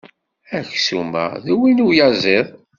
[0.57, 2.47] Aksum-a d win uyaẓiḍ.